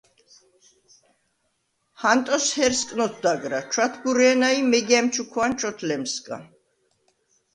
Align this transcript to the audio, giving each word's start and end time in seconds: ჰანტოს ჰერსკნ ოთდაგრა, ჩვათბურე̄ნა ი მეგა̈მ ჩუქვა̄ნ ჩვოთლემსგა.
ჰანტოს 2.03 2.45
ჰერსკნ 2.59 2.99
ოთდაგრა, 3.05 3.59
ჩვათბურე̄ნა 3.75 4.49
ი 4.59 4.61
მეგა̈მ 4.71 5.05
ჩუქვა̄ნ 5.13 5.51
ჩვოთლემსგა. 5.59 6.37